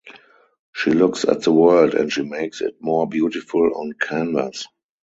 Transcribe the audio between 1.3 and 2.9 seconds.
the world and she makes it